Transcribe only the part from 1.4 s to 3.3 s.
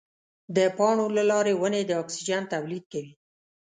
ونې د اکسیجن تولید کوي.